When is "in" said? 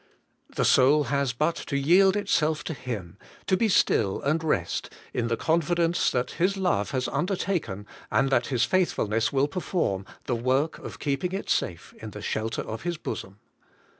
5.13-5.27, 12.01-12.09